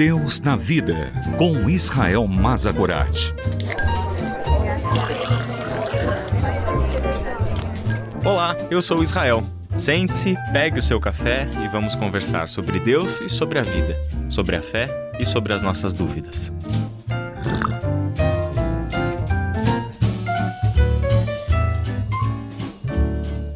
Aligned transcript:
Deus 0.00 0.40
na 0.40 0.56
Vida, 0.56 1.12
com 1.36 1.68
Israel 1.68 2.26
Mazagorat. 2.26 3.34
Olá, 8.24 8.56
eu 8.70 8.80
sou 8.80 9.02
Israel. 9.02 9.46
Sente-se, 9.76 10.36
pegue 10.54 10.78
o 10.78 10.82
seu 10.82 10.98
café 10.98 11.50
e 11.62 11.68
vamos 11.68 11.94
conversar 11.94 12.48
sobre 12.48 12.80
Deus 12.80 13.20
e 13.20 13.28
sobre 13.28 13.58
a 13.58 13.62
vida, 13.62 13.94
sobre 14.30 14.56
a 14.56 14.62
fé 14.62 14.88
e 15.18 15.26
sobre 15.26 15.52
as 15.52 15.60
nossas 15.60 15.92
dúvidas. 15.92 16.50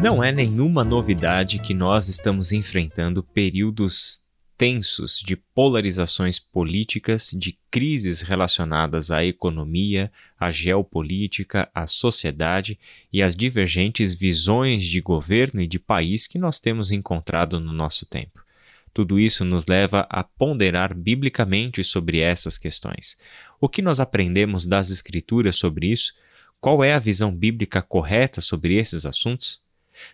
Não 0.00 0.22
é 0.22 0.30
nenhuma 0.30 0.84
novidade 0.84 1.58
que 1.58 1.74
nós 1.74 2.06
estamos 2.06 2.52
enfrentando 2.52 3.24
períodos 3.24 4.27
tensos 4.58 5.20
de 5.24 5.36
polarizações 5.36 6.40
políticas, 6.40 7.30
de 7.32 7.56
crises 7.70 8.22
relacionadas 8.22 9.12
à 9.12 9.24
economia, 9.24 10.10
à 10.36 10.50
geopolítica, 10.50 11.70
à 11.72 11.86
sociedade 11.86 12.76
e 13.12 13.22
às 13.22 13.36
divergentes 13.36 14.12
visões 14.12 14.84
de 14.84 15.00
governo 15.00 15.62
e 15.62 15.66
de 15.68 15.78
país 15.78 16.26
que 16.26 16.38
nós 16.38 16.58
temos 16.58 16.90
encontrado 16.90 17.60
no 17.60 17.72
nosso 17.72 18.04
tempo. 18.04 18.44
Tudo 18.92 19.20
isso 19.20 19.44
nos 19.44 19.64
leva 19.64 20.04
a 20.10 20.24
ponderar 20.24 20.92
biblicamente 20.92 21.84
sobre 21.84 22.18
essas 22.18 22.58
questões. 22.58 23.16
O 23.60 23.68
que 23.68 23.80
nós 23.80 24.00
aprendemos 24.00 24.66
das 24.66 24.90
Escrituras 24.90 25.54
sobre 25.54 25.86
isso? 25.86 26.14
Qual 26.60 26.82
é 26.82 26.92
a 26.92 26.98
visão 26.98 27.32
bíblica 27.32 27.80
correta 27.80 28.40
sobre 28.40 28.74
esses 28.74 29.06
assuntos? 29.06 29.62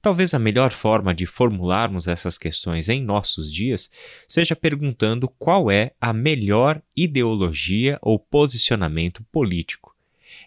Talvez 0.00 0.34
a 0.34 0.38
melhor 0.38 0.70
forma 0.70 1.14
de 1.14 1.26
formularmos 1.26 2.08
essas 2.08 2.38
questões 2.38 2.88
em 2.88 3.02
nossos 3.02 3.52
dias 3.52 3.90
seja 4.26 4.56
perguntando 4.56 5.28
qual 5.38 5.70
é 5.70 5.92
a 6.00 6.12
melhor 6.12 6.80
ideologia 6.96 7.98
ou 8.02 8.18
posicionamento 8.18 9.22
político. 9.32 9.94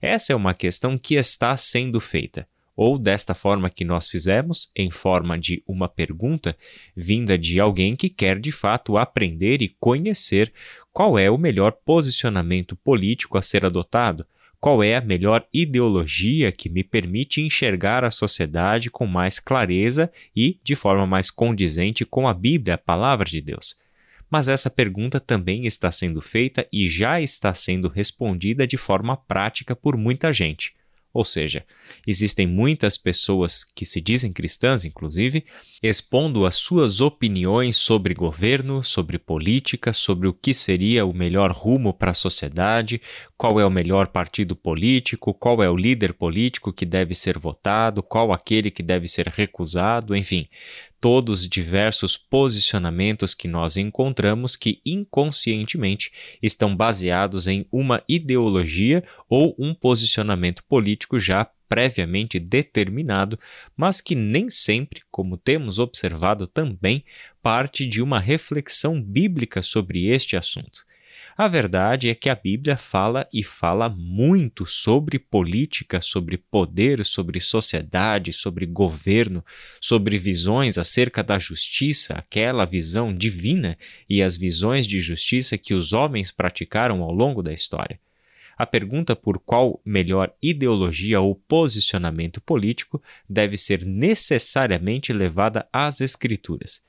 Essa 0.00 0.32
é 0.32 0.36
uma 0.36 0.54
questão 0.54 0.96
que 0.96 1.14
está 1.14 1.56
sendo 1.56 2.00
feita, 2.00 2.46
ou 2.76 2.98
desta 2.98 3.34
forma 3.34 3.70
que 3.70 3.84
nós 3.84 4.08
fizemos, 4.08 4.70
em 4.74 4.90
forma 4.90 5.38
de 5.38 5.62
uma 5.66 5.88
pergunta 5.88 6.56
vinda 6.96 7.36
de 7.36 7.60
alguém 7.60 7.94
que 7.94 8.08
quer 8.08 8.38
de 8.38 8.50
fato 8.50 8.96
aprender 8.96 9.60
e 9.62 9.74
conhecer 9.80 10.52
qual 10.92 11.18
é 11.18 11.30
o 11.30 11.38
melhor 11.38 11.72
posicionamento 11.84 12.76
político 12.76 13.36
a 13.36 13.42
ser 13.42 13.64
adotado 13.64 14.26
qual 14.62 14.80
é 14.80 14.94
a 14.94 15.00
melhor 15.00 15.44
ideologia 15.52 16.52
que 16.52 16.70
me 16.70 16.84
permite 16.84 17.40
enxergar 17.40 18.04
a 18.04 18.12
sociedade 18.12 18.92
com 18.92 19.08
mais 19.08 19.40
clareza 19.40 20.08
e 20.36 20.60
de 20.62 20.76
forma 20.76 21.04
mais 21.04 21.32
condizente 21.32 22.04
com 22.04 22.28
a 22.28 22.32
Bíblia, 22.32 22.76
a 22.76 22.78
palavra 22.78 23.28
de 23.28 23.40
Deus. 23.40 23.74
Mas 24.30 24.48
essa 24.48 24.70
pergunta 24.70 25.18
também 25.18 25.66
está 25.66 25.90
sendo 25.90 26.20
feita 26.20 26.64
e 26.72 26.88
já 26.88 27.20
está 27.20 27.52
sendo 27.52 27.88
respondida 27.88 28.64
de 28.64 28.76
forma 28.76 29.16
prática 29.16 29.74
por 29.74 29.96
muita 29.96 30.32
gente. 30.32 30.72
Ou 31.14 31.24
seja, 31.24 31.62
existem 32.06 32.46
muitas 32.46 32.96
pessoas 32.96 33.64
que 33.64 33.84
se 33.84 34.00
dizem 34.00 34.32
cristãs, 34.32 34.86
inclusive, 34.86 35.44
expondo 35.82 36.46
as 36.46 36.56
suas 36.56 37.02
opiniões 37.02 37.76
sobre 37.76 38.14
governo, 38.14 38.82
sobre 38.82 39.18
política, 39.18 39.92
sobre 39.92 40.26
o 40.26 40.32
que 40.32 40.54
seria 40.54 41.04
o 41.04 41.12
melhor 41.12 41.52
rumo 41.52 41.92
para 41.92 42.12
a 42.12 42.14
sociedade, 42.14 43.02
qual 43.42 43.58
é 43.58 43.66
o 43.66 43.70
melhor 43.70 44.06
partido 44.06 44.54
político, 44.54 45.34
qual 45.34 45.60
é 45.64 45.68
o 45.68 45.76
líder 45.76 46.12
político 46.12 46.72
que 46.72 46.86
deve 46.86 47.12
ser 47.12 47.40
votado, 47.40 48.00
qual 48.00 48.32
aquele 48.32 48.70
que 48.70 48.84
deve 48.84 49.08
ser 49.08 49.26
recusado, 49.26 50.14
enfim, 50.14 50.46
todos 51.00 51.40
os 51.40 51.48
diversos 51.48 52.16
posicionamentos 52.16 53.34
que 53.34 53.48
nós 53.48 53.76
encontramos 53.76 54.54
que 54.54 54.80
inconscientemente 54.86 56.12
estão 56.40 56.76
baseados 56.76 57.48
em 57.48 57.66
uma 57.72 58.00
ideologia 58.08 59.02
ou 59.28 59.56
um 59.58 59.74
posicionamento 59.74 60.62
político 60.68 61.18
já 61.18 61.44
previamente 61.68 62.38
determinado, 62.38 63.36
mas 63.76 64.00
que 64.00 64.14
nem 64.14 64.48
sempre, 64.48 65.02
como 65.10 65.36
temos 65.36 65.80
observado 65.80 66.46
também, 66.46 67.04
parte 67.42 67.86
de 67.86 68.00
uma 68.00 68.20
reflexão 68.20 69.02
bíblica 69.02 69.62
sobre 69.62 70.06
este 70.06 70.36
assunto. 70.36 70.91
A 71.36 71.48
verdade 71.48 72.10
é 72.10 72.14
que 72.14 72.28
a 72.28 72.34
Bíblia 72.34 72.76
fala 72.76 73.26
e 73.32 73.42
fala 73.42 73.88
muito 73.88 74.66
sobre 74.66 75.18
política, 75.18 75.98
sobre 76.00 76.36
poder, 76.36 77.04
sobre 77.06 77.40
sociedade, 77.40 78.34
sobre 78.34 78.66
governo, 78.66 79.42
sobre 79.80 80.18
visões 80.18 80.76
acerca 80.76 81.22
da 81.22 81.38
justiça, 81.38 82.14
aquela 82.14 82.66
visão 82.66 83.14
divina 83.14 83.78
e 84.08 84.22
as 84.22 84.36
visões 84.36 84.86
de 84.86 85.00
justiça 85.00 85.56
que 85.56 85.72
os 85.72 85.94
homens 85.94 86.30
praticaram 86.30 87.02
ao 87.02 87.12
longo 87.12 87.42
da 87.42 87.52
história. 87.52 87.98
A 88.58 88.66
pergunta 88.66 89.16
por 89.16 89.38
qual 89.38 89.80
melhor 89.84 90.32
ideologia 90.42 91.18
ou 91.20 91.34
posicionamento 91.34 92.42
político 92.42 93.02
deve 93.28 93.56
ser 93.56 93.86
necessariamente 93.86 95.14
levada 95.14 95.66
às 95.72 96.02
Escrituras. 96.02 96.82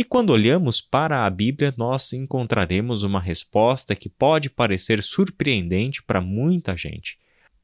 E 0.00 0.02
quando 0.02 0.30
olhamos 0.30 0.80
para 0.80 1.26
a 1.26 1.28
Bíblia, 1.28 1.74
nós 1.76 2.14
encontraremos 2.14 3.02
uma 3.02 3.20
resposta 3.20 3.94
que 3.94 4.08
pode 4.08 4.48
parecer 4.48 5.02
surpreendente 5.02 6.02
para 6.02 6.22
muita 6.22 6.74
gente. 6.74 7.18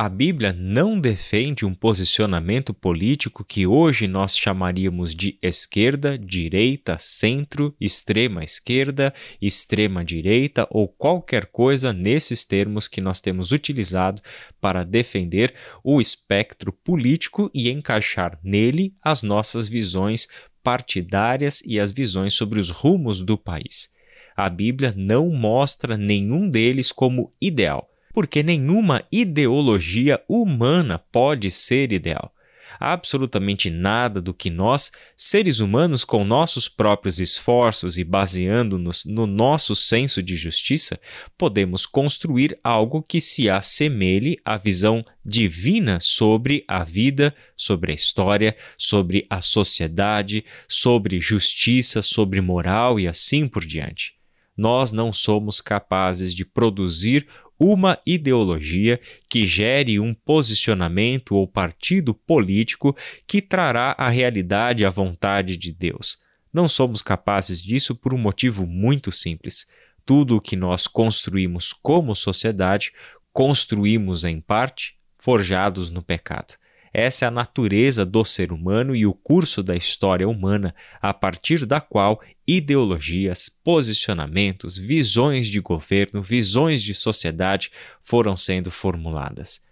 A 0.00 0.08
Bíblia 0.08 0.52
não 0.52 1.00
defende 1.00 1.66
um 1.66 1.74
posicionamento 1.74 2.72
político 2.72 3.44
que 3.44 3.66
hoje 3.66 4.06
nós 4.06 4.38
chamaríamos 4.38 5.12
de 5.12 5.36
esquerda, 5.42 6.16
direita, 6.16 6.96
centro, 7.00 7.74
extrema 7.80 8.44
esquerda, 8.44 9.12
extrema 9.42 10.04
direita 10.04 10.68
ou 10.70 10.86
qualquer 10.86 11.46
coisa 11.46 11.92
nesses 11.92 12.44
termos 12.44 12.86
que 12.86 13.00
nós 13.00 13.20
temos 13.20 13.50
utilizado 13.50 14.22
para 14.60 14.84
defender 14.84 15.52
o 15.82 16.00
espectro 16.00 16.72
político 16.72 17.50
e 17.52 17.68
encaixar 17.68 18.38
nele 18.40 18.94
as 19.02 19.24
nossas 19.24 19.66
visões 19.66 20.28
partidárias 20.62 21.62
e 21.64 21.78
as 21.78 21.90
visões 21.90 22.34
sobre 22.34 22.58
os 22.60 22.70
rumos 22.70 23.22
do 23.22 23.36
país. 23.36 23.92
A 24.36 24.48
Bíblia 24.48 24.94
não 24.96 25.30
mostra 25.30 25.96
nenhum 25.96 26.48
deles 26.48 26.92
como 26.92 27.32
ideal, 27.40 27.88
porque 28.14 28.42
nenhuma 28.42 29.04
ideologia 29.10 30.22
humana 30.28 30.98
pode 30.98 31.50
ser 31.50 31.92
ideal 31.92 32.32
absolutamente 32.78 33.70
nada 33.70 34.20
do 34.20 34.32
que 34.32 34.50
nós, 34.50 34.90
seres 35.16 35.60
humanos, 35.60 36.04
com 36.04 36.24
nossos 36.24 36.68
próprios 36.68 37.18
esforços 37.18 37.98
e 37.98 38.04
baseando-nos 38.04 39.04
no 39.04 39.26
nosso 39.26 39.74
senso 39.74 40.22
de 40.22 40.36
justiça, 40.36 41.00
podemos 41.36 41.86
construir 41.86 42.58
algo 42.62 43.02
que 43.02 43.20
se 43.20 43.48
assemelhe 43.50 44.38
à 44.44 44.56
visão 44.56 45.02
divina 45.24 45.98
sobre 46.00 46.64
a 46.66 46.84
vida, 46.84 47.34
sobre 47.56 47.92
a 47.92 47.94
história, 47.94 48.56
sobre 48.76 49.26
a 49.28 49.40
sociedade, 49.40 50.44
sobre 50.68 51.20
justiça, 51.20 52.02
sobre 52.02 52.40
moral 52.40 52.98
e 52.98 53.06
assim 53.06 53.46
por 53.46 53.64
diante. 53.64 54.18
Nós 54.56 54.90
não 54.90 55.12
somos 55.12 55.60
capazes 55.60 56.34
de 56.34 56.44
produzir 56.44 57.28
uma 57.58 57.98
ideologia 58.06 59.00
que 59.28 59.46
gere 59.46 59.98
um 59.98 60.14
posicionamento 60.14 61.34
ou 61.34 61.46
partido 61.46 62.14
político 62.14 62.96
que 63.26 63.42
trará 63.42 63.94
à 63.98 64.08
realidade 64.08 64.84
a 64.84 64.90
vontade 64.90 65.56
de 65.56 65.72
Deus. 65.72 66.18
Não 66.52 66.68
somos 66.68 67.02
capazes 67.02 67.60
disso 67.60 67.94
por 67.94 68.14
um 68.14 68.18
motivo 68.18 68.66
muito 68.66 69.10
simples. 69.10 69.66
Tudo 70.06 70.36
o 70.36 70.40
que 70.40 70.56
nós 70.56 70.86
construímos 70.86 71.72
como 71.72 72.14
sociedade, 72.14 72.92
construímos 73.32 74.24
em 74.24 74.40
parte 74.40 74.96
forjados 75.18 75.90
no 75.90 76.02
pecado. 76.02 76.54
Essa 76.98 77.26
é 77.26 77.28
a 77.28 77.30
natureza 77.30 78.04
do 78.04 78.24
ser 78.24 78.52
humano 78.52 78.96
e 78.96 79.06
o 79.06 79.14
curso 79.14 79.62
da 79.62 79.76
história 79.76 80.28
humana, 80.28 80.74
a 81.00 81.14
partir 81.14 81.64
da 81.64 81.80
qual 81.80 82.20
ideologias, 82.44 83.48
posicionamentos, 83.48 84.76
visões 84.76 85.46
de 85.46 85.60
governo, 85.60 86.20
visões 86.20 86.82
de 86.82 86.94
sociedade 86.94 87.70
foram 88.00 88.36
sendo 88.36 88.68
formuladas. 88.68 89.64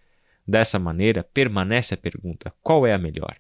Dessa 0.47 0.79
maneira, 0.79 1.25
permanece 1.25 1.95
a 1.95 1.97
pergunta: 1.97 2.55
qual 2.63 2.87
é 2.87 2.93
a 2.93 2.99
melhor? 2.99 3.35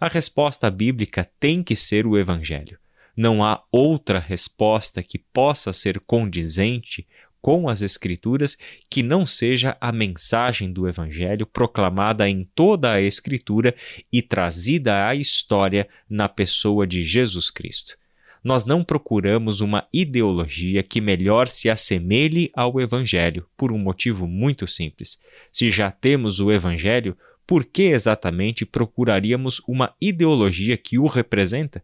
A 0.00 0.08
resposta 0.08 0.70
bíblica 0.70 1.30
tem 1.38 1.62
que 1.62 1.76
ser 1.76 2.06
o 2.06 2.16
Evangelho. 2.16 2.78
Não 3.14 3.44
há 3.44 3.62
outra 3.70 4.18
resposta 4.18 5.02
que 5.02 5.18
possa 5.18 5.74
ser 5.74 6.00
condizente 6.00 7.06
com 7.46 7.68
as 7.68 7.80
Escrituras 7.80 8.58
que 8.90 9.04
não 9.04 9.24
seja 9.24 9.76
a 9.80 9.92
mensagem 9.92 10.72
do 10.72 10.88
Evangelho 10.88 11.46
proclamada 11.46 12.28
em 12.28 12.42
toda 12.56 12.90
a 12.90 13.00
Escritura 13.00 13.72
e 14.12 14.20
trazida 14.20 15.06
à 15.06 15.14
história 15.14 15.88
na 16.10 16.28
pessoa 16.28 16.88
de 16.88 17.04
Jesus 17.04 17.48
Cristo. 17.48 17.96
Nós 18.42 18.64
não 18.64 18.82
procuramos 18.82 19.60
uma 19.60 19.86
ideologia 19.92 20.82
que 20.82 21.00
melhor 21.00 21.46
se 21.46 21.70
assemelhe 21.70 22.50
ao 22.52 22.80
Evangelho, 22.80 23.46
por 23.56 23.70
um 23.70 23.78
motivo 23.78 24.26
muito 24.26 24.66
simples. 24.66 25.16
Se 25.52 25.70
já 25.70 25.92
temos 25.92 26.40
o 26.40 26.50
Evangelho, 26.50 27.16
por 27.46 27.64
que 27.64 27.84
exatamente 27.84 28.66
procuraríamos 28.66 29.62
uma 29.68 29.94
ideologia 30.00 30.76
que 30.76 30.98
o 30.98 31.06
representa? 31.06 31.80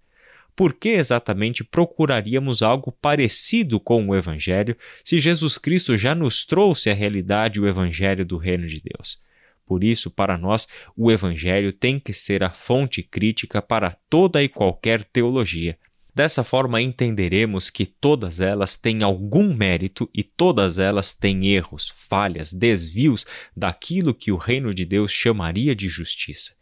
Por 0.54 0.74
que 0.74 0.90
exatamente 0.90 1.64
procuraríamos 1.64 2.62
algo 2.62 2.92
parecido 2.92 3.80
com 3.80 4.08
o 4.08 4.14
Evangelho 4.14 4.76
se 5.04 5.18
Jesus 5.18 5.58
Cristo 5.58 5.96
já 5.96 6.14
nos 6.14 6.44
trouxe 6.44 6.90
a 6.90 6.94
realidade 6.94 7.60
o 7.60 7.66
Evangelho 7.66 8.24
do 8.24 8.36
Reino 8.36 8.66
de 8.66 8.80
Deus? 8.80 9.18
Por 9.64 9.82
isso, 9.82 10.10
para 10.10 10.36
nós, 10.36 10.68
o 10.96 11.10
Evangelho 11.10 11.72
tem 11.72 11.98
que 11.98 12.12
ser 12.12 12.42
a 12.42 12.50
fonte 12.50 13.02
crítica 13.02 13.62
para 13.62 13.96
toda 14.10 14.42
e 14.42 14.48
qualquer 14.48 15.04
teologia. 15.04 15.78
Dessa 16.14 16.44
forma, 16.44 16.82
entenderemos 16.82 17.70
que 17.70 17.86
todas 17.86 18.40
elas 18.40 18.76
têm 18.76 19.02
algum 19.02 19.54
mérito 19.54 20.10
e 20.12 20.22
todas 20.22 20.78
elas 20.78 21.14
têm 21.14 21.46
erros, 21.46 21.90
falhas, 21.96 22.52
desvios 22.52 23.24
daquilo 23.56 24.12
que 24.12 24.30
o 24.30 24.36
reino 24.36 24.74
de 24.74 24.84
Deus 24.84 25.10
chamaria 25.10 25.74
de 25.74 25.88
justiça. 25.88 26.61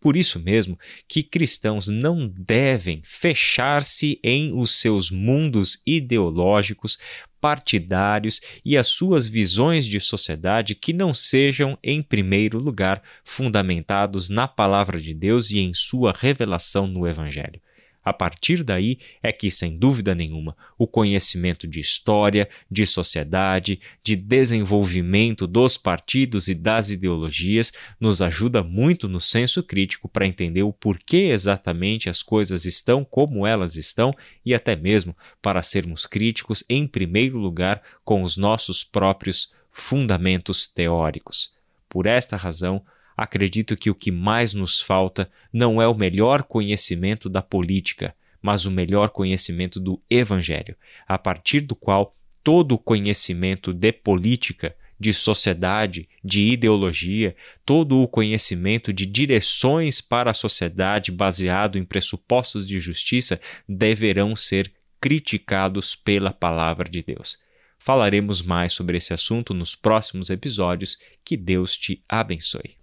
Por 0.00 0.16
isso 0.16 0.38
mesmo 0.38 0.78
que 1.08 1.22
cristãos 1.22 1.88
não 1.88 2.28
devem 2.28 3.00
fechar-se 3.04 4.20
em 4.22 4.52
os 4.52 4.80
seus 4.80 5.10
mundos 5.10 5.82
ideológicos, 5.84 6.98
partidários 7.40 8.40
e 8.64 8.76
as 8.76 8.86
suas 8.88 9.26
visões 9.26 9.86
de 9.86 10.00
sociedade 10.00 10.74
que 10.74 10.92
não 10.92 11.12
sejam, 11.12 11.78
em 11.82 12.02
primeiro 12.02 12.58
lugar, 12.58 13.02
fundamentados 13.24 14.28
na 14.28 14.46
palavra 14.46 15.00
de 15.00 15.14
Deus 15.14 15.50
e 15.50 15.58
em 15.58 15.74
sua 15.74 16.12
revelação 16.12 16.86
no 16.86 17.06
Evangelho. 17.06 17.60
A 18.08 18.12
partir 18.14 18.64
daí 18.64 18.98
é 19.22 19.30
que, 19.30 19.50
sem 19.50 19.76
dúvida 19.76 20.14
nenhuma, 20.14 20.56
o 20.78 20.86
conhecimento 20.86 21.68
de 21.68 21.78
história, 21.78 22.48
de 22.70 22.86
sociedade, 22.86 23.82
de 24.02 24.16
desenvolvimento 24.16 25.46
dos 25.46 25.76
partidos 25.76 26.48
e 26.48 26.54
das 26.54 26.88
ideologias 26.88 27.70
nos 28.00 28.22
ajuda 28.22 28.62
muito 28.62 29.10
no 29.10 29.20
senso 29.20 29.62
crítico 29.62 30.08
para 30.08 30.26
entender 30.26 30.62
o 30.62 30.72
porquê 30.72 31.28
exatamente 31.34 32.08
as 32.08 32.22
coisas 32.22 32.64
estão 32.64 33.04
como 33.04 33.46
elas 33.46 33.76
estão 33.76 34.14
e 34.42 34.54
até 34.54 34.74
mesmo 34.74 35.14
para 35.42 35.62
sermos 35.62 36.06
críticos, 36.06 36.64
em 36.66 36.86
primeiro 36.86 37.36
lugar, 37.36 37.82
com 38.06 38.22
os 38.22 38.38
nossos 38.38 38.82
próprios 38.82 39.52
fundamentos 39.70 40.66
teóricos. 40.66 41.52
Por 41.90 42.06
esta 42.06 42.38
razão, 42.38 42.82
acredito 43.18 43.76
que 43.76 43.90
o 43.90 43.94
que 43.96 44.12
mais 44.12 44.52
nos 44.52 44.80
falta 44.80 45.28
não 45.52 45.82
é 45.82 45.88
o 45.88 45.94
melhor 45.94 46.44
conhecimento 46.44 47.28
da 47.28 47.42
política, 47.42 48.14
mas 48.40 48.64
o 48.64 48.70
melhor 48.70 49.10
conhecimento 49.10 49.80
do 49.80 50.00
Evangelho, 50.08 50.76
a 51.06 51.18
partir 51.18 51.62
do 51.62 51.74
qual 51.74 52.16
todo 52.44 52.76
o 52.76 52.78
conhecimento 52.78 53.74
de 53.74 53.90
política, 53.92 54.76
de 55.00 55.12
sociedade, 55.12 56.08
de 56.24 56.46
ideologia, 56.46 57.34
todo 57.66 58.00
o 58.00 58.06
conhecimento 58.06 58.92
de 58.92 59.04
direções 59.04 60.00
para 60.00 60.30
a 60.30 60.34
sociedade 60.34 61.10
baseado 61.10 61.76
em 61.76 61.84
pressupostos 61.84 62.64
de 62.64 62.78
justiça 62.78 63.40
deverão 63.68 64.36
ser 64.36 64.72
criticados 65.00 65.96
pela 65.96 66.32
palavra 66.32 66.88
de 66.88 67.02
Deus. 67.02 67.47
Falaremos 67.78 68.42
mais 68.42 68.72
sobre 68.72 68.98
esse 68.98 69.14
assunto 69.14 69.54
nos 69.54 69.74
próximos 69.74 70.30
episódios. 70.30 70.96
Que 71.24 71.36
Deus 71.36 71.76
te 71.76 72.02
abençoe. 72.08 72.76